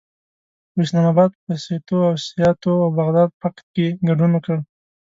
[0.71, 4.57] خو اسلام اباد په سیتو او سیاتو او بغداد پکت کې ګډون وکړ.